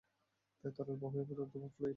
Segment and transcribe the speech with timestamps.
[0.63, 1.89] তাই তরল প্রবাহী পদার্থ বা ফ্লুইড।